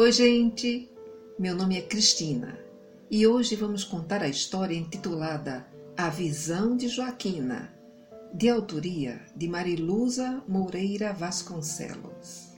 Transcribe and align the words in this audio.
Oi, 0.00 0.12
gente! 0.12 0.90
Meu 1.38 1.54
nome 1.54 1.76
é 1.76 1.82
Cristina 1.82 2.58
e 3.10 3.26
hoje 3.26 3.54
vamos 3.54 3.84
contar 3.84 4.22
a 4.22 4.28
história 4.28 4.74
intitulada 4.74 5.66
A 5.94 6.08
Visão 6.08 6.74
de 6.74 6.88
Joaquina, 6.88 7.70
de 8.32 8.48
autoria 8.48 9.20
de 9.36 9.46
Mariluza 9.46 10.42
Moreira 10.48 11.12
Vasconcelos. 11.12 12.48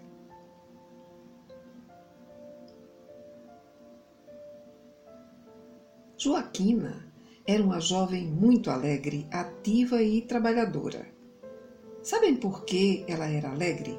Joaquina 6.17 7.13
era 7.45 7.61
uma 7.61 7.81
jovem 7.81 8.25
muito 8.25 8.71
alegre, 8.71 9.27
ativa 9.33 10.01
e 10.01 10.23
trabalhadora. 10.23 11.09
Sabem 12.05 12.37
por 12.37 12.65
que 12.65 13.05
ela 13.09 13.27
era 13.27 13.51
alegre? 13.51 13.99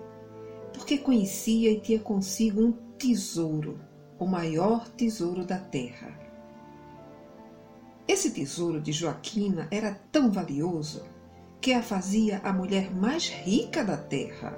Porque 0.74 0.98
conhecia 0.98 1.70
e 1.72 1.82
tinha 1.82 2.00
consigo 2.00 2.62
um 2.62 2.83
tesouro, 3.04 3.82
o 4.18 4.26
maior 4.26 4.88
tesouro 4.88 5.44
da 5.44 5.60
terra. 5.60 6.18
Esse 8.08 8.32
tesouro 8.32 8.80
de 8.80 8.94
Joaquina 8.94 9.68
era 9.70 9.94
tão 10.10 10.32
valioso 10.32 11.04
que 11.60 11.74
a 11.74 11.84
fazia 11.84 12.40
a 12.46 12.54
mulher 12.54 12.96
mais 12.96 13.28
rica 13.28 13.84
da 13.84 13.98
terra. 13.98 14.58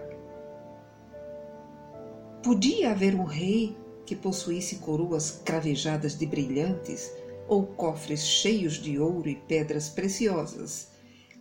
Podia 2.43 2.91
haver 2.91 3.15
um 3.15 3.23
rei 3.23 3.75
que 4.05 4.15
possuísse 4.15 4.75
coroas 4.75 5.41
cravejadas 5.43 6.15
de 6.15 6.27
brilhantes 6.27 7.11
ou 7.47 7.65
cofres 7.65 8.27
cheios 8.27 8.73
de 8.73 8.99
ouro 8.99 9.27
e 9.27 9.35
pedras 9.35 9.89
preciosas, 9.89 10.91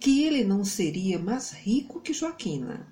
que 0.00 0.24
ele 0.24 0.42
não 0.42 0.64
seria 0.64 1.18
mais 1.18 1.50
rico 1.52 2.00
que 2.00 2.14
Joaquina. 2.14 2.90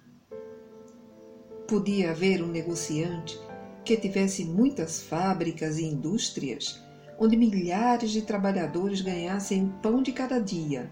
Podia 1.67 2.11
haver 2.11 2.43
um 2.43 2.49
negociante 2.49 3.41
que 3.85 3.97
tivesse 3.97 4.45
muitas 4.45 5.03
fábricas 5.03 5.79
e 5.79 5.85
indústrias, 5.85 6.83
onde 7.19 7.37
milhares 7.37 8.11
de 8.11 8.23
trabalhadores 8.23 9.01
ganhassem 9.01 9.65
o 9.65 9.69
pão 9.83 10.03
de 10.03 10.13
cada 10.13 10.39
dia, 10.39 10.91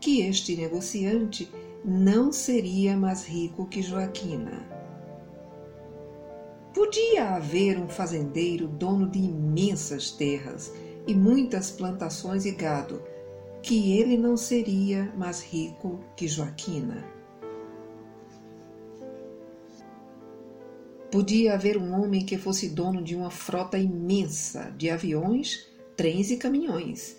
que 0.00 0.20
este 0.20 0.56
negociante 0.56 1.50
não 1.84 2.32
seria 2.32 2.96
mais 2.96 3.24
rico 3.24 3.66
que 3.66 3.82
Joaquina. 3.82 4.66
Podia 6.74 7.36
haver 7.36 7.78
um 7.78 7.88
fazendeiro 7.88 8.66
dono 8.66 9.08
de 9.08 9.18
imensas 9.18 10.10
terras 10.10 10.72
e 11.06 11.14
muitas 11.14 11.70
plantações 11.70 12.46
e 12.46 12.52
gado, 12.52 13.02
que 13.62 13.92
ele 13.98 14.16
não 14.16 14.36
seria 14.36 15.12
mais 15.16 15.42
rico 15.42 16.00
que 16.16 16.26
Joaquina. 16.26 17.04
Podia 21.12 21.54
haver 21.54 21.76
um 21.76 21.92
homem 21.92 22.24
que 22.24 22.38
fosse 22.38 22.70
dono 22.70 23.02
de 23.02 23.14
uma 23.14 23.30
frota 23.30 23.78
imensa 23.78 24.74
de 24.76 24.90
aviões, 24.90 25.68
trens 25.94 26.30
e 26.30 26.38
caminhões, 26.38 27.16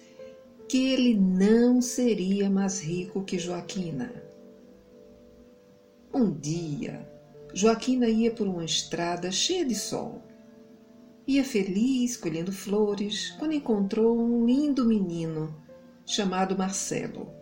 que 0.68 0.92
ele 0.92 1.16
não 1.16 1.82
seria 1.82 2.50
mais 2.50 2.82
rico 2.82 3.24
que 3.24 3.38
Joaquina. 3.38 4.12
Um 6.14 6.32
dia, 6.32 7.08
Joaquina 7.54 8.10
ia 8.10 8.32
por 8.32 8.48
uma 8.48 8.66
estrada 8.66 9.32
cheia 9.32 9.66
de 9.66 9.76
sol 9.76 10.24
Ia 11.26 11.46
feliz 11.46 12.18
colhendo 12.18 12.52
flores 12.52 13.32
quando 13.40 13.54
encontrou 13.54 14.20
um 14.20 14.46
lindo 14.46 14.86
menino 14.86 15.56
chamado 16.06 16.58
Marcelo. 16.58 17.34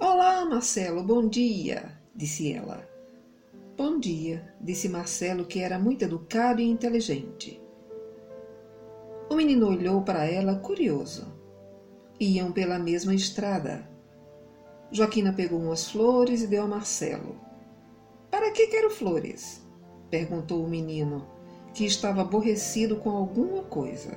Olá, 0.00 0.42
Marcelo, 0.46 1.04
bom 1.04 1.28
dia, 1.28 1.92
disse 2.16 2.50
ela. 2.50 2.91
Bom 3.74 3.98
dia, 3.98 4.54
disse 4.60 4.86
Marcelo, 4.86 5.46
que 5.46 5.60
era 5.60 5.78
muito 5.78 6.02
educado 6.02 6.60
e 6.60 6.68
inteligente. 6.68 7.58
O 9.30 9.34
menino 9.34 9.66
olhou 9.66 10.02
para 10.02 10.26
ela 10.26 10.56
curioso. 10.56 11.32
Iam 12.20 12.52
pela 12.52 12.78
mesma 12.78 13.14
estrada. 13.14 13.88
Joaquina 14.90 15.32
pegou 15.32 15.58
umas 15.58 15.90
flores 15.90 16.42
e 16.42 16.46
deu 16.46 16.64
a 16.64 16.68
Marcelo. 16.68 17.40
Para 18.30 18.50
que 18.50 18.66
quero 18.66 18.90
flores? 18.90 19.66
perguntou 20.10 20.62
o 20.62 20.68
menino 20.68 21.26
que 21.72 21.86
estava 21.86 22.20
aborrecido 22.20 22.96
com 22.96 23.08
alguma 23.08 23.62
coisa. 23.62 24.12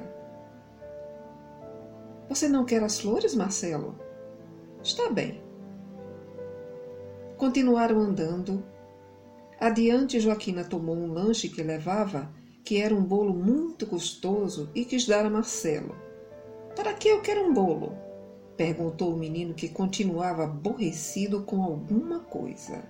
Você 2.28 2.50
não 2.50 2.66
quer 2.66 2.84
as 2.84 3.00
flores, 3.00 3.34
Marcelo? 3.34 3.98
Está 4.84 5.10
bem. 5.10 5.42
Continuaram 7.38 8.00
andando. 8.00 8.75
Adiante, 9.66 10.20
Joaquina 10.20 10.64
tomou 10.64 10.96
um 10.96 11.12
lanche 11.12 11.50
que 11.50 11.64
levava, 11.64 12.32
que 12.64 12.80
era 12.80 12.94
um 12.94 13.04
bolo 13.04 13.34
muito 13.34 13.88
gostoso, 13.88 14.70
e 14.76 14.86
quis 14.86 15.08
dar 15.08 15.26
a 15.26 15.30
Marcelo. 15.30 15.96
Para 16.76 16.94
que 16.94 17.08
eu 17.08 17.20
quero 17.20 17.42
um 17.42 17.52
bolo? 17.52 17.98
perguntou 18.56 19.12
o 19.12 19.18
menino 19.18 19.56
que 19.56 19.68
continuava 19.68 20.44
aborrecido 20.44 21.42
com 21.42 21.64
alguma 21.64 22.20
coisa. 22.20 22.84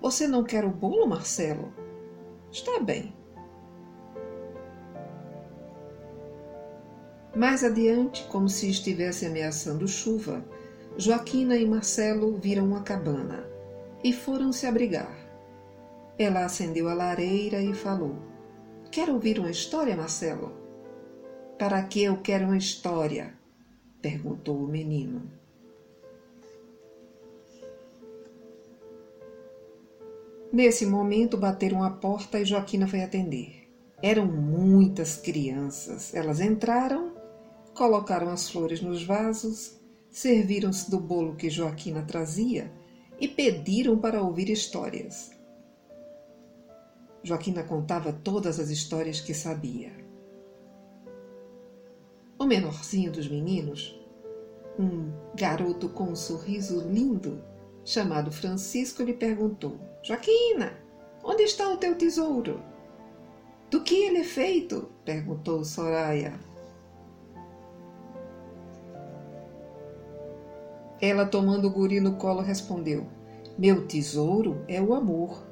Você 0.00 0.28
não 0.28 0.44
quer 0.44 0.64
o 0.64 0.70
bolo, 0.70 1.08
Marcelo? 1.08 1.72
Está 2.52 2.78
bem. 2.78 3.12
Mais 7.34 7.64
adiante, 7.64 8.22
como 8.28 8.48
se 8.48 8.70
estivesse 8.70 9.26
ameaçando 9.26 9.88
chuva, 9.88 10.44
Joaquina 10.96 11.56
e 11.56 11.66
Marcelo 11.66 12.36
viram 12.36 12.66
uma 12.66 12.82
cabana 12.82 13.57
e 14.02 14.12
foram 14.12 14.52
se 14.52 14.66
abrigar. 14.66 15.16
Ela 16.18 16.44
acendeu 16.44 16.88
a 16.88 16.94
lareira 16.94 17.60
e 17.62 17.74
falou: 17.74 18.16
Quer 18.90 19.08
ouvir 19.08 19.38
uma 19.38 19.50
história, 19.50 19.96
Marcelo? 19.96 20.52
Para 21.58 21.82
que 21.82 22.02
eu 22.02 22.18
quero 22.18 22.46
uma 22.46 22.56
história? 22.56 23.34
perguntou 24.00 24.56
o 24.56 24.68
menino. 24.68 25.22
Nesse 30.52 30.86
momento 30.86 31.36
bateram 31.36 31.82
a 31.82 31.90
porta 31.90 32.40
e 32.40 32.44
Joaquina 32.44 32.86
foi 32.88 33.02
atender. 33.02 33.68
Eram 34.02 34.24
muitas 34.26 35.16
crianças. 35.16 36.14
Elas 36.14 36.40
entraram, 36.40 37.12
colocaram 37.74 38.30
as 38.30 38.48
flores 38.48 38.80
nos 38.80 39.04
vasos, 39.04 39.76
serviram-se 40.10 40.90
do 40.90 40.98
bolo 40.98 41.36
que 41.36 41.50
Joaquina 41.50 42.02
trazia 42.02 42.72
e 43.20 43.26
pediram 43.26 43.98
para 43.98 44.22
ouvir 44.22 44.48
histórias. 44.48 45.30
Joaquina 47.22 47.62
contava 47.62 48.12
todas 48.12 48.60
as 48.60 48.70
histórias 48.70 49.20
que 49.20 49.34
sabia. 49.34 49.92
O 52.38 52.44
menorzinho 52.44 53.10
dos 53.10 53.28
meninos, 53.28 53.98
um 54.78 55.12
garoto 55.34 55.88
com 55.88 56.04
um 56.04 56.16
sorriso 56.16 56.80
lindo, 56.88 57.42
chamado 57.84 58.30
Francisco, 58.30 59.02
lhe 59.02 59.12
perguntou: 59.12 59.76
Joaquina, 60.02 60.78
onde 61.24 61.42
está 61.42 61.68
o 61.68 61.76
teu 61.76 61.96
tesouro? 61.96 62.62
Do 63.70 63.82
que 63.82 63.96
ele 63.96 64.18
é 64.18 64.24
feito? 64.24 64.88
perguntou 65.04 65.64
Soraya. 65.64 66.38
Ela, 71.00 71.26
tomando 71.26 71.68
o 71.68 71.70
guri 71.70 72.00
no 72.00 72.16
colo, 72.16 72.40
respondeu: 72.40 73.06
Meu 73.56 73.86
tesouro 73.86 74.64
é 74.66 74.80
o 74.80 74.94
amor. 74.94 75.46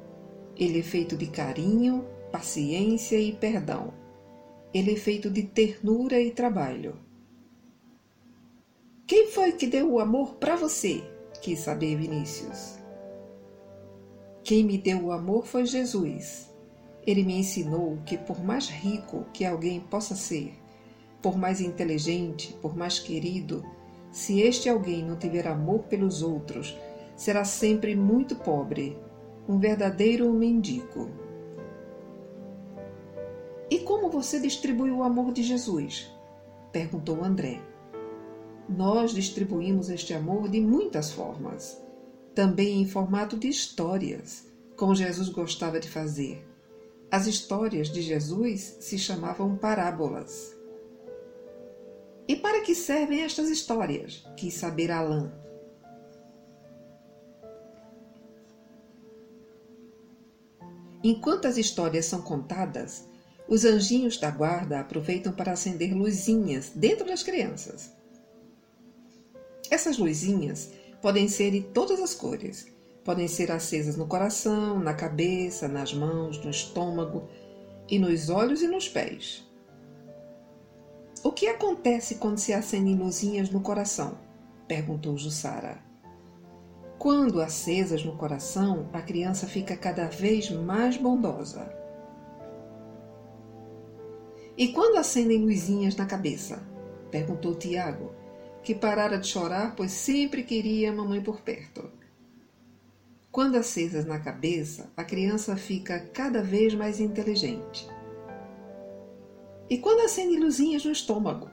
Ele 0.55 0.79
é 0.79 0.83
feito 0.83 1.15
de 1.15 1.27
carinho, 1.27 2.05
paciência 2.31 3.19
e 3.19 3.31
perdão. 3.31 3.93
Ele 4.73 4.93
é 4.93 4.95
feito 4.95 5.29
de 5.29 5.43
ternura 5.43 6.19
e 6.19 6.31
trabalho. 6.31 6.95
Quem 9.05 9.27
foi 9.27 9.53
que 9.53 9.67
deu 9.67 9.93
o 9.93 9.99
amor 9.99 10.35
para 10.35 10.55
você? 10.55 11.03
quis 11.41 11.59
saber 11.59 11.95
Vinícius. 11.95 12.77
Quem 14.43 14.63
me 14.63 14.77
deu 14.77 15.05
o 15.05 15.11
amor 15.11 15.45
foi 15.45 15.65
Jesus. 15.65 16.49
Ele 17.05 17.23
me 17.23 17.39
ensinou 17.39 17.97
que, 18.05 18.17
por 18.17 18.43
mais 18.43 18.67
rico 18.67 19.25
que 19.33 19.45
alguém 19.45 19.79
possa 19.79 20.15
ser, 20.15 20.53
por 21.21 21.37
mais 21.37 21.61
inteligente, 21.61 22.53
por 22.61 22.75
mais 22.75 22.99
querido, 22.99 23.63
se 24.11 24.41
este 24.41 24.69
alguém 24.69 25.03
não 25.03 25.15
tiver 25.15 25.47
amor 25.47 25.83
pelos 25.83 26.21
outros, 26.21 26.77
será 27.15 27.43
sempre 27.43 27.95
muito 27.95 28.35
pobre, 28.35 28.97
um 29.47 29.59
verdadeiro 29.59 30.31
mendigo. 30.33 31.09
E 33.69 33.79
como 33.79 34.09
você 34.09 34.39
distribui 34.39 34.91
o 34.91 35.03
amor 35.03 35.31
de 35.33 35.43
Jesus? 35.43 36.11
perguntou 36.71 37.23
André. 37.23 37.61
Nós 38.69 39.11
distribuímos 39.13 39.89
este 39.89 40.13
amor 40.13 40.49
de 40.49 40.59
muitas 40.59 41.11
formas, 41.11 41.81
também 42.35 42.81
em 42.81 42.87
formato 42.87 43.37
de 43.37 43.47
histórias, 43.47 44.45
como 44.75 44.95
Jesus 44.95 45.29
gostava 45.29 45.79
de 45.79 45.89
fazer. 45.89 46.45
As 47.09 47.25
histórias 47.27 47.89
de 47.89 48.01
Jesus 48.01 48.77
se 48.81 48.99
chamavam 48.99 49.55
parábolas. 49.55 50.56
E 52.27 52.35
para 52.35 52.61
que 52.61 52.75
servem 52.75 53.21
estas 53.21 53.49
histórias? 53.49 54.27
Quis 54.35 54.53
saber 54.53 54.91
Alain. 54.91 55.31
Enquanto 61.03 61.47
as 61.47 61.57
histórias 61.57 62.05
são 62.05 62.21
contadas, 62.21 63.07
os 63.47 63.63
anjinhos 63.63 64.17
da 64.17 64.29
guarda 64.29 64.81
aproveitam 64.81 65.31
para 65.31 65.53
acender 65.53 65.95
luzinhas 65.95 66.71
dentro 66.75 67.07
das 67.07 67.23
crianças. 67.23 67.93
Essas 69.71 69.97
luzinhas 69.97 70.71
podem 71.01 71.29
ser 71.29 71.51
de 71.51 71.61
todas 71.61 72.01
as 72.01 72.13
cores. 72.13 72.67
Podem 73.05 73.29
ser 73.29 73.51
acesas 73.53 73.95
no 73.95 74.05
coração, 74.05 74.79
na 74.79 74.93
cabeça, 74.93 75.65
nas 75.69 75.93
mãos, 75.93 76.43
no 76.43 76.49
estômago 76.49 77.29
e 77.89 77.97
nos 77.97 78.29
olhos 78.29 78.61
e 78.61 78.67
nos 78.67 78.89
pés. 78.89 79.46
O 81.23 81.31
que 81.31 81.47
acontece 81.47 82.15
quando 82.15 82.37
se 82.37 82.53
acendem 82.53 82.95
luzinhas 82.95 83.49
no 83.49 83.61
coração? 83.61 84.17
perguntou 84.67 85.17
Jussara. 85.17 85.79
Quando 86.99 87.41
acesas 87.41 88.03
no 88.03 88.17
coração, 88.17 88.89
a 88.91 89.01
criança 89.01 89.47
fica 89.47 89.77
cada 89.77 90.07
vez 90.07 90.49
mais 90.49 90.97
bondosa. 90.97 91.71
E 94.57 94.69
quando 94.69 94.97
acendem 94.97 95.43
luzinhas 95.43 95.95
na 95.95 96.05
cabeça? 96.05 96.61
perguntou 97.11 97.55
Tiago, 97.55 98.13
que 98.63 98.75
parara 98.75 99.17
de 99.17 99.27
chorar, 99.27 99.75
pois 99.75 99.91
sempre 99.91 100.43
queria 100.43 100.91
a 100.91 100.93
mamãe 100.93 101.21
por 101.21 101.41
perto. 101.41 101.89
Quando 103.31 103.55
acesas 103.55 104.05
na 104.05 104.19
cabeça, 104.19 104.91
a 104.97 105.03
criança 105.03 105.55
fica 105.55 105.99
cada 105.99 106.41
vez 106.41 106.73
mais 106.73 106.99
inteligente. 106.99 107.87
E 109.69 109.77
quando 109.77 110.01
acendem 110.01 110.39
luzinhas 110.39 110.85
no 110.85 110.91
estômago? 110.91 111.49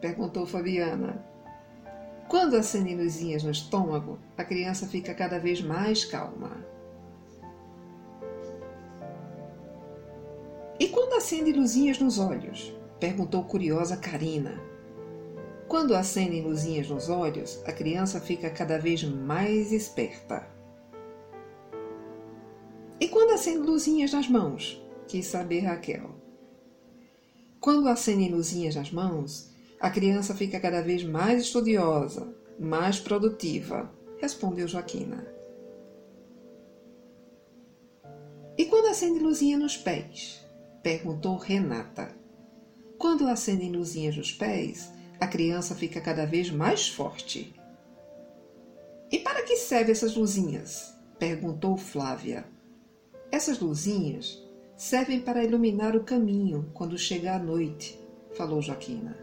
perguntou 0.00 0.46
Fabiana. 0.46 1.24
Quando 2.28 2.56
acendem 2.56 2.96
luzinhas 2.96 3.42
no 3.42 3.50
estômago, 3.50 4.18
a 4.36 4.44
criança 4.44 4.86
fica 4.86 5.14
cada 5.14 5.38
vez 5.38 5.60
mais 5.60 6.04
calma. 6.04 6.64
E 10.80 10.88
quando 10.88 11.14
acendem 11.14 11.54
luzinhas 11.54 11.98
nos 11.98 12.18
olhos? 12.18 12.72
perguntou 13.00 13.44
curiosa 13.44 13.96
Karina. 13.96 14.60
Quando 15.68 15.94
acendem 15.94 16.42
luzinhas 16.42 16.88
nos 16.88 17.10
olhos, 17.10 17.62
a 17.66 17.72
criança 17.72 18.20
fica 18.20 18.48
cada 18.48 18.78
vez 18.78 19.04
mais 19.04 19.72
esperta. 19.72 20.48
E 22.98 23.08
quando 23.08 23.32
acendem 23.32 23.62
luzinhas 23.62 24.12
nas 24.12 24.28
mãos? 24.28 24.82
quis 25.06 25.26
saber 25.26 25.60
Raquel. 25.60 26.17
Quando 27.60 27.88
acendem 27.88 28.30
luzinhas 28.30 28.76
nas 28.76 28.92
mãos, 28.92 29.50
a 29.80 29.90
criança 29.90 30.34
fica 30.34 30.60
cada 30.60 30.80
vez 30.80 31.02
mais 31.02 31.42
estudiosa, 31.42 32.32
mais 32.58 33.00
produtiva, 33.00 33.92
respondeu 34.20 34.68
Joaquina. 34.68 35.26
E 38.56 38.64
quando 38.66 38.86
acende 38.86 39.18
luzinha 39.18 39.58
nos 39.58 39.76
pés? 39.76 40.44
perguntou 40.82 41.36
Renata. 41.36 42.14
Quando 42.96 43.26
acendem 43.26 43.72
luzinhas 43.72 44.16
nos 44.16 44.32
pés, 44.32 44.90
a 45.20 45.26
criança 45.26 45.74
fica 45.74 46.00
cada 46.00 46.24
vez 46.24 46.50
mais 46.50 46.88
forte. 46.88 47.54
E 49.10 49.18
para 49.18 49.42
que 49.42 49.56
servem 49.56 49.92
essas 49.92 50.14
luzinhas? 50.14 50.94
perguntou 51.18 51.76
Flávia. 51.76 52.44
Essas 53.30 53.58
luzinhas 53.58 54.47
servem 54.78 55.20
para 55.20 55.42
iluminar 55.42 55.96
o 55.96 56.04
caminho 56.04 56.70
quando 56.72 56.96
chega 56.96 57.34
a 57.34 57.38
noite, 57.38 57.98
falou 58.36 58.62
Joaquina. 58.62 59.18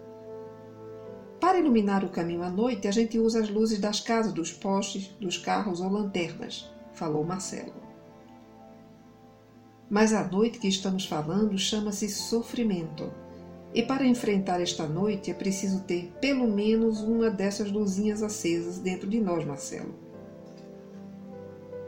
Para 1.40 1.60
iluminar 1.60 2.04
o 2.04 2.10
caminho 2.10 2.44
à 2.44 2.50
noite, 2.50 2.90
a 2.90 2.92
gente 2.92 3.18
usa 3.18 3.40
as 3.40 3.50
luzes 3.50 3.80
das 3.80 4.02
casas, 4.02 4.34
dos 4.34 4.52
postes, 4.52 5.08
dos 5.18 5.38
carros 5.38 5.80
ou 5.80 5.90
lanternas, 5.90 6.70
falou 6.94 7.24
Marcelo. 7.24 7.74
Mas 9.90 10.12
a 10.12 10.28
noite 10.28 10.60
que 10.60 10.68
estamos 10.68 11.06
falando 11.06 11.58
chama-se 11.58 12.10
sofrimento. 12.10 13.10
E 13.74 13.82
para 13.82 14.06
enfrentar 14.06 14.60
esta 14.60 14.86
noite 14.86 15.32
é 15.32 15.34
preciso 15.34 15.84
ter 15.84 16.12
pelo 16.20 16.48
menos 16.48 17.00
uma 17.00 17.30
dessas 17.30 17.72
luzinhas 17.72 18.22
acesas 18.22 18.80
dentro 18.80 19.08
de 19.08 19.22
nós, 19.22 19.46
Marcelo. 19.46 20.05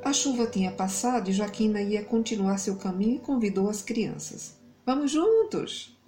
A 0.07 0.13
chuva 0.13 0.48
tinha 0.48 0.71
passado 0.71 1.30
e 1.30 1.33
Joaquina 1.33 1.81
ia 1.81 2.01
continuar 2.01 2.59
seu 2.59 2.77
caminho 2.77 3.15
e 3.15 3.19
convidou 3.19 3.69
as 3.69 3.81
crianças. 3.81 4.56
Vamos 4.86 5.12
juntos! 5.12 6.00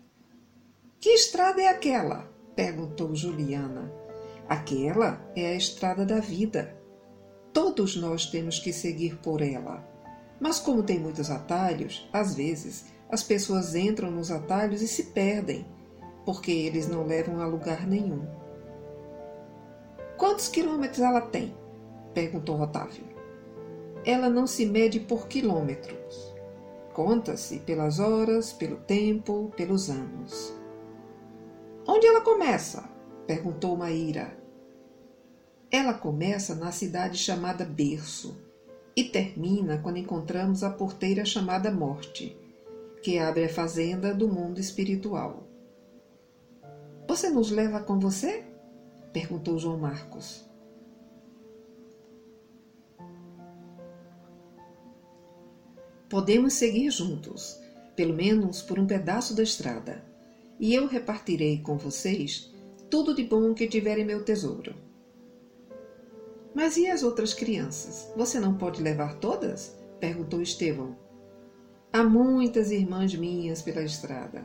Que 1.01 1.09
estrada 1.09 1.61
é 1.61 1.67
aquela? 1.67 2.25
perguntou 2.55 3.13
Juliana. 3.13 3.91
Aquela 4.47 5.21
é 5.35 5.47
a 5.47 5.53
estrada 5.53 6.05
da 6.05 6.21
vida. 6.21 6.77
Todos 7.51 7.97
nós 7.97 8.25
temos 8.27 8.57
que 8.57 8.71
seguir 8.71 9.17
por 9.17 9.41
ela. 9.41 9.85
Mas, 10.39 10.61
como 10.61 10.81
tem 10.81 10.97
muitos 10.97 11.29
atalhos, 11.29 12.07
às 12.13 12.35
vezes 12.35 12.85
as 13.09 13.21
pessoas 13.21 13.75
entram 13.75 14.09
nos 14.09 14.31
atalhos 14.31 14.81
e 14.81 14.87
se 14.87 15.07
perdem, 15.07 15.67
porque 16.23 16.51
eles 16.51 16.87
não 16.87 17.05
levam 17.05 17.41
a 17.41 17.45
lugar 17.45 17.85
nenhum. 17.85 18.25
Quantos 20.17 20.47
quilômetros 20.47 21.01
ela 21.01 21.19
tem? 21.19 21.53
perguntou 22.13 22.61
Otávio. 22.61 23.18
Ela 24.09 24.27
não 24.27 24.47
se 24.47 24.65
mede 24.65 24.99
por 24.99 25.27
quilômetros. 25.27 26.33
Conta-se 26.95 27.59
pelas 27.59 27.99
horas, 27.99 28.51
pelo 28.51 28.77
tempo, 28.77 29.53
pelos 29.55 29.87
anos. 29.87 30.51
Onde 31.87 32.07
ela 32.07 32.21
começa? 32.21 32.89
perguntou 33.27 33.77
Maíra. 33.77 34.35
Ela 35.69 35.93
começa 35.93 36.55
na 36.55 36.71
cidade 36.71 37.19
chamada 37.19 37.63
Berço 37.63 38.35
e 38.95 39.03
termina 39.03 39.77
quando 39.77 39.97
encontramos 39.97 40.63
a 40.63 40.71
porteira 40.71 41.23
chamada 41.23 41.69
Morte, 41.69 42.35
que 43.03 43.19
abre 43.19 43.45
a 43.45 43.53
fazenda 43.53 44.11
do 44.11 44.27
mundo 44.27 44.59
espiritual. 44.59 45.43
Você 47.07 47.29
nos 47.29 47.51
leva 47.51 47.79
com 47.79 47.99
você? 47.99 48.43
perguntou 49.13 49.59
João 49.59 49.77
Marcos. 49.77 50.48
Podemos 56.09 56.53
seguir 56.53 56.89
juntos, 56.89 57.59
pelo 57.95 58.13
menos 58.13 58.61
por 58.61 58.79
um 58.79 58.87
pedaço 58.87 59.35
da 59.35 59.43
estrada 59.43 60.03
e 60.59 60.73
eu 60.73 60.87
repartirei 60.87 61.59
com 61.59 61.77
vocês 61.77 62.51
tudo 62.89 63.15
de 63.15 63.23
bom 63.23 63.53
que 63.53 63.67
tiver 63.67 63.97
em 63.97 64.05
meu 64.05 64.23
tesouro. 64.23 64.75
Mas 66.53 66.75
e 66.75 66.87
as 66.87 67.03
outras 67.03 67.33
crianças? 67.33 68.11
Você 68.17 68.39
não 68.39 68.55
pode 68.55 68.81
levar 68.81 69.15
todas? 69.19 69.77
perguntou 69.99 70.41
Estevão. 70.41 70.97
Há 71.93 72.03
muitas 72.03 72.71
irmãs 72.71 73.13
minhas 73.15 73.61
pela 73.61 73.83
estrada. 73.83 74.43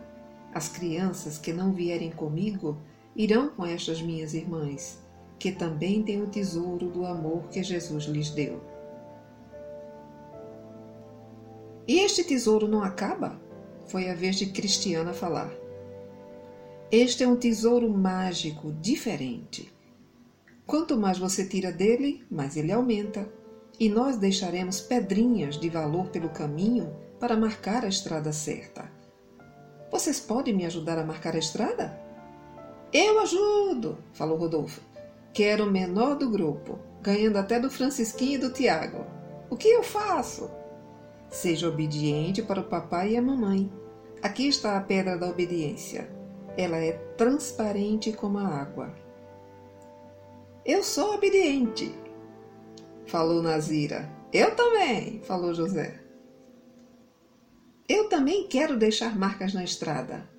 As 0.53 0.69
crianças 0.69 1.39
que 1.39 1.53
não 1.53 1.73
vierem 1.73 2.11
comigo 2.11 2.79
irão 3.17 3.49
com 3.49 3.65
estas 3.65 4.01
minhas 4.01 4.35
irmãs, 4.35 4.99
que 5.39 5.51
também 5.51 6.03
têm 6.03 6.23
o 6.23 6.29
tesouro 6.29 6.91
do 6.91 7.05
amor 7.07 7.49
que 7.49 7.63
Jesus 7.63 8.05
lhes 8.05 8.31
deu. 8.31 8.74
E 11.87 12.01
este 12.01 12.25
tesouro 12.25 12.67
não 12.67 12.83
acaba? 12.83 13.41
Foi 13.87 14.09
a 14.09 14.15
vez 14.15 14.37
de 14.37 14.47
Cristiana 14.47 15.13
falar. 15.13 15.51
Este 16.91 17.25
é 17.25 17.29
um 17.29 17.37
tesouro 17.37 17.91
mágico, 17.91 18.73
diferente. 18.73 19.73
Quanto 20.67 20.97
mais 20.97 21.19
você 21.19 21.45
tira 21.45 21.71
dele, 21.71 22.25
mais 22.31 22.57
ele 22.57 22.73
aumenta. 22.73 23.29
E 23.79 23.89
nós 23.89 24.17
deixaremos 24.17 24.81
pedrinhas 24.81 25.59
de 25.59 25.69
valor 25.69 26.09
pelo 26.09 26.31
caminho 26.31 26.95
para 27.19 27.37
marcar 27.37 27.85
a 27.85 27.89
estrada 27.89 28.33
certa. 28.33 28.91
Vocês 29.91 30.21
podem 30.21 30.55
me 30.55 30.65
ajudar 30.65 30.99
a 30.99 31.05
marcar 31.05 31.35
a 31.35 31.39
estrada? 31.39 32.01
Eu 32.93 33.21
ajudo, 33.21 33.99
falou 34.13 34.39
Rodolfo, 34.39 34.81
que 35.33 35.43
era 35.43 35.65
o 35.65 35.71
menor 35.71 36.17
do 36.17 36.31
grupo, 36.31 36.79
ganhando 37.03 37.37
até 37.37 37.59
do 37.59 37.69
Francisquinho 37.69 38.35
e 38.35 38.39
do 38.39 38.53
Tiago. 38.53 39.05
O 39.51 39.57
que 39.57 39.69
eu 39.69 39.83
faço? 39.83 40.49
Seja 41.35 41.69
obediente 41.69 42.43
para 42.43 42.61
o 42.61 42.69
papai 42.69 43.11
e 43.11 43.17
a 43.17 43.21
mamãe. 43.21 43.69
Aqui 44.23 44.47
está 44.47 44.79
a 44.79 44.81
pedra 44.81 45.19
da 45.19 45.29
obediência. 45.29 46.09
Ela 46.57 46.77
é 46.77 46.93
transparente 47.17 48.13
como 48.13 48.39
a 48.39 48.47
água. 48.47 48.95
Eu 50.65 50.85
sou 50.85 51.13
obediente, 51.13 51.93
falou 53.05 53.43
Nazira. 53.43 54.09
Eu 54.33 54.55
também, 54.55 55.21
falou 55.25 55.53
José. 55.53 56.01
Eu 57.89 58.09
também 58.09 58.47
quero 58.47 58.79
deixar 58.79 59.19
marcas 59.19 59.53
na 59.53 59.65
estrada, 59.65 60.31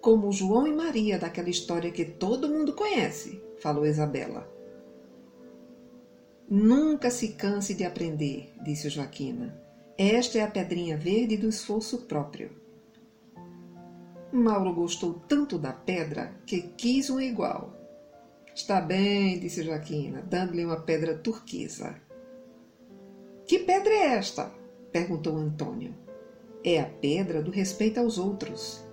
como 0.00 0.30
João 0.30 0.68
e 0.68 0.72
Maria 0.72 1.18
daquela 1.18 1.50
história 1.50 1.90
que 1.90 2.04
todo 2.04 2.48
mundo 2.48 2.74
conhece, 2.74 3.42
falou 3.60 3.84
Isabela. 3.84 4.48
Nunca 6.48 7.10
se 7.10 7.30
canse 7.30 7.74
de 7.74 7.82
aprender, 7.82 8.54
disse 8.62 8.88
Joaquina. 8.88 9.67
Esta 9.98 10.38
é 10.38 10.42
a 10.42 10.50
pedrinha 10.50 10.96
verde 10.96 11.36
do 11.36 11.48
esforço 11.48 12.02
próprio. 12.02 12.52
Mauro 14.32 14.72
gostou 14.72 15.14
tanto 15.26 15.58
da 15.58 15.72
pedra 15.72 16.40
que 16.46 16.62
quis 16.76 17.10
um 17.10 17.20
igual. 17.20 17.74
Está 18.54 18.80
bem, 18.80 19.40
disse 19.40 19.64
Joaquina, 19.64 20.22
dando-lhe 20.22 20.64
uma 20.64 20.80
pedra 20.80 21.18
turquesa. 21.18 22.00
Que 23.44 23.58
pedra 23.58 23.92
é 23.92 24.06
esta? 24.14 24.52
perguntou 24.92 25.36
Antônio. 25.36 25.92
É 26.62 26.78
a 26.78 26.86
pedra 26.86 27.42
do 27.42 27.50
respeito 27.50 27.98
aos 27.98 28.18
outros. 28.18 28.86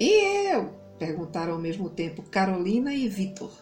E 0.00 0.48
eu? 0.50 0.72
perguntaram 0.98 1.52
ao 1.52 1.60
mesmo 1.60 1.90
tempo 1.90 2.22
Carolina 2.22 2.94
e 2.94 3.06
Vitor. 3.06 3.52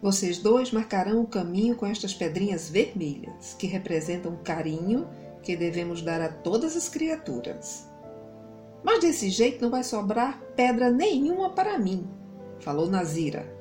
Vocês 0.00 0.38
dois 0.38 0.70
marcarão 0.72 1.22
o 1.22 1.26
caminho 1.26 1.74
com 1.74 1.86
estas 1.86 2.12
pedrinhas 2.12 2.68
vermelhas, 2.68 3.54
que 3.58 3.66
representam 3.66 4.34
o 4.34 4.38
carinho 4.38 5.08
que 5.42 5.56
devemos 5.56 6.02
dar 6.02 6.20
a 6.20 6.28
todas 6.28 6.76
as 6.76 6.88
criaturas. 6.88 7.86
Mas 8.82 9.00
desse 9.00 9.30
jeito 9.30 9.62
não 9.62 9.70
vai 9.70 9.82
sobrar 9.82 10.40
pedra 10.54 10.90
nenhuma 10.90 11.50
para 11.50 11.78
mim, 11.78 12.06
falou 12.60 12.88
Nazira. 12.88 13.52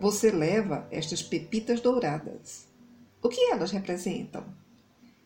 Você 0.00 0.30
leva 0.30 0.86
estas 0.90 1.22
pepitas 1.22 1.80
douradas. 1.80 2.68
O 3.20 3.28
que 3.28 3.50
elas 3.50 3.72
representam? 3.72 4.44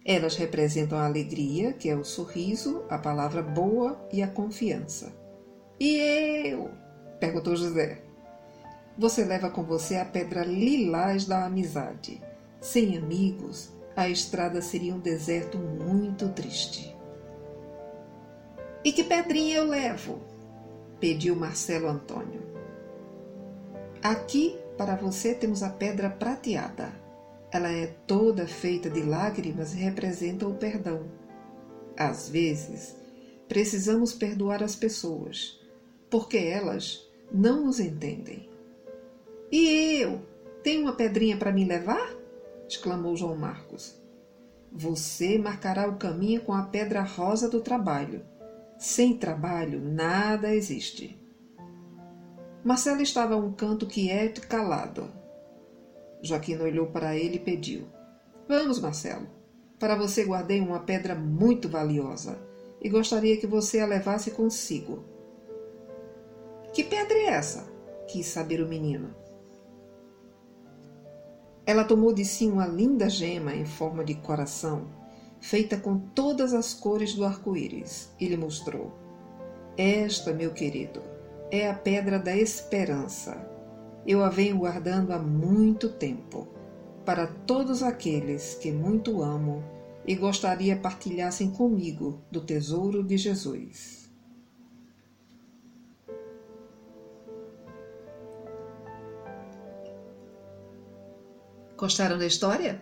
Elas 0.05 0.35
representam 0.35 0.99
a 0.99 1.05
alegria, 1.05 1.73
que 1.75 1.89
é 1.89 1.95
o 1.95 2.05
sorriso, 2.05 2.83
a 2.89 2.99
palavra 2.99 3.43
boa 3.43 4.01
e 4.13 4.23
a 4.23 4.29
confiança. 4.29 5.13
E 5.79 5.97
eu? 6.47 6.71
perguntou 7.21 7.55
José. 7.55 8.03
Você 8.99 9.25
leva 9.25 9.51
com 9.51 9.63
você 9.63 9.97
a 9.97 10.05
pedra 10.05 10.45
lilás 10.45 11.25
da 11.25 11.47
amizade. 11.47 12.23
Sem 12.61 12.97
amigos, 12.97 13.71
a 13.97 14.09
estrada 14.09 14.61
seria 14.61 14.95
um 14.95 15.01
deserto 15.01 15.59
muito 15.59 16.29
triste. 16.31 16.95
E 18.85 18.93
que 18.93 19.05
pedrinha 19.05 19.57
eu 19.57 19.65
levo? 19.67 20.33
pediu 21.03 21.35
Marcelo 21.35 21.89
Antônio. 21.89 22.41
Aqui 24.01 24.57
para 24.79 24.95
você 24.95 25.35
temos 25.35 25.61
a 25.65 25.69
pedra 25.69 26.09
prateada. 26.09 26.93
Ela 27.51 27.73
é 27.73 27.89
toda 28.07 28.47
feita 28.47 28.89
de 28.89 29.03
lágrimas 29.03 29.75
e 29.75 29.79
representa 29.79 30.47
o 30.47 30.55
perdão. 30.55 31.11
Às 31.97 32.29
vezes, 32.29 32.95
precisamos 33.49 34.13
perdoar 34.13 34.63
as 34.63 34.77
pessoas, 34.77 35.61
porque 36.09 36.39
elas 36.39 37.05
não 37.33 37.67
nos 37.67 37.81
entendem. 37.81 38.52
E 39.53 40.01
eu? 40.01 40.23
Tenho 40.63 40.81
uma 40.83 40.95
pedrinha 40.95 41.37
para 41.37 41.53
me 41.53 41.63
levar? 41.63 42.17
exclamou 42.67 43.15
João 43.15 43.37
Marcos. 43.37 44.01
Você 44.73 45.37
marcará 45.37 45.87
o 45.87 45.99
caminho 45.99 46.41
com 46.41 46.55
a 46.55 46.63
pedra 46.63 47.03
rosa 47.03 47.51
do 47.51 47.61
trabalho. 47.61 48.25
Sem 48.79 49.19
trabalho, 49.19 49.79
nada 49.79 50.55
existe. 50.55 51.21
Marcelo 52.65 53.03
estava 53.03 53.35
a 53.35 53.37
um 53.37 53.53
canto 53.53 53.87
quieto 53.87 54.39
e 54.39 54.47
calado. 54.47 55.11
Joaquim 56.23 56.57
olhou 56.57 56.87
para 56.87 57.15
ele 57.15 57.37
e 57.37 57.41
pediu: 57.41 57.87
Vamos, 58.49 58.81
Marcelo. 58.81 59.27
Para 59.79 59.97
você 59.97 60.25
guardei 60.25 60.61
uma 60.61 60.81
pedra 60.81 61.15
muito 61.15 61.69
valiosa 61.69 62.39
e 62.81 62.89
gostaria 62.89 63.37
que 63.37 63.47
você 63.47 63.81
a 63.81 63.87
levasse 63.87 64.31
consigo. 64.31 65.05
Que 66.73 66.83
pedra 66.83 67.19
é 67.19 67.27
essa? 67.27 67.71
quis 68.09 68.27
saber 68.27 68.63
o 68.63 68.69
menino. 68.69 69.22
Ela 71.65 71.85
tomou 71.85 72.13
de 72.13 72.25
si 72.25 72.47
uma 72.47 72.67
linda 72.67 73.09
gema 73.09 73.55
em 73.55 73.65
forma 73.65 74.05
de 74.05 74.15
coração, 74.15 74.87
feita 75.41 75.77
com 75.77 75.99
todas 75.99 76.53
as 76.53 76.75
cores 76.75 77.15
do 77.15 77.25
arco-íris, 77.25 78.11
e 78.19 78.27
lhe 78.27 78.37
mostrou. 78.37 78.93
Esta, 79.77 80.33
meu 80.33 80.53
querido, 80.53 81.03
é 81.51 81.71
a 81.71 81.75
pedra 81.75 82.19
da 82.19 82.37
esperança. 82.37 83.49
Eu 84.07 84.25
a 84.25 84.29
venho 84.29 84.59
guardando 84.59 85.13
há 85.13 85.19
muito 85.19 85.89
tempo, 85.89 86.49
para 87.05 87.27
todos 87.27 87.83
aqueles 87.83 88.55
que 88.55 88.73
muito 88.73 89.23
amo 89.23 89.63
e 90.07 90.15
gostaria 90.17 90.77
partilhassem 90.77 91.51
comigo 91.51 92.21
do 92.31 92.41
tesouro 92.41 93.05
de 93.05 93.17
Jesus. 93.17 94.02
Gostaram 101.83 102.17
da 102.17 102.25
história? 102.25 102.81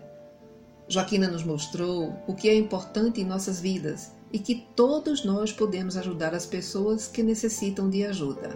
Joaquina 0.87 1.27
nos 1.27 1.43
mostrou 1.43 2.13
o 2.27 2.35
que 2.35 2.51
é 2.51 2.55
importante 2.55 3.19
em 3.19 3.25
nossas 3.25 3.59
vidas 3.59 4.13
e 4.31 4.39
que 4.39 4.67
todos 4.77 5.25
nós 5.25 5.51
podemos 5.51 5.97
ajudar 5.97 6.35
as 6.35 6.45
pessoas 6.45 7.09
que 7.09 7.23
necessitam 7.23 7.89
de 7.89 8.05
ajuda. 8.05 8.51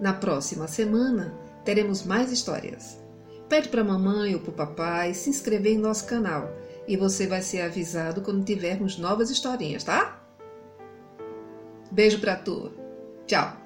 Na 0.00 0.14
próxima 0.14 0.66
semana 0.66 1.34
teremos 1.62 2.04
mais 2.04 2.32
histórias. 2.32 2.98
Pede 3.50 3.68
para 3.68 3.82
a 3.82 3.84
mamãe 3.84 4.34
ou 4.34 4.40
para 4.40 4.50
o 4.50 4.54
papai 4.54 5.12
se 5.12 5.28
inscrever 5.28 5.74
em 5.74 5.78
nosso 5.78 6.06
canal 6.06 6.50
e 6.88 6.96
você 6.96 7.26
vai 7.26 7.42
ser 7.42 7.60
avisado 7.60 8.22
quando 8.22 8.46
tivermos 8.46 8.96
novas 8.96 9.28
historinhas, 9.28 9.84
tá? 9.84 10.24
Beijo 11.90 12.18
para 12.18 12.36
tu. 12.36 12.72
Tchau. 13.26 13.61